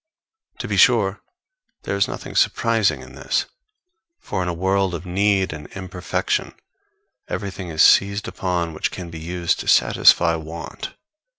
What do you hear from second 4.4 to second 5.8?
in a world of need and